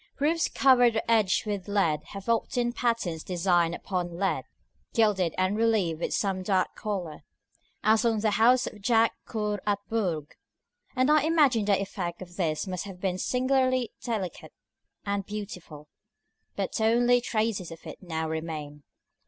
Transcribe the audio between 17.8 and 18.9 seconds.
it now remain.